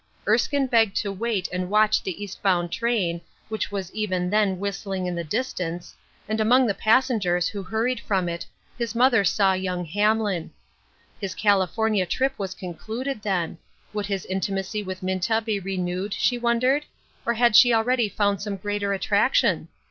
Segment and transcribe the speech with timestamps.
[0.27, 5.05] Erskine begged to wait and watch the east bound train, which was even then whistling
[5.05, 5.93] in the distance,
[6.27, 8.43] and among the passengers who hurried from it
[8.79, 10.49] his mother saw young Hamlin.
[11.19, 13.59] His California trip was concluded, then;
[13.93, 16.83] would his intimacy with Minta be renewed, she wondered,
[17.23, 19.67] or had she already found some greater attraction